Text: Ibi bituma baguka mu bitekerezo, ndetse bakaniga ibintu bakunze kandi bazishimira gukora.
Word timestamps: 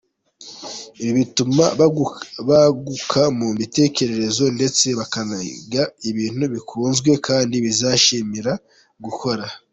Ibi 1.01 1.11
bituma 1.19 1.63
baguka 2.49 3.21
mu 3.37 3.47
bitekerezo, 3.59 4.43
ndetse 4.57 4.85
bakaniga 4.99 5.81
ibintu 6.09 6.43
bakunze 6.53 7.11
kandi 7.27 7.55
bazishimira 7.65 8.51
gukora. 9.05 9.45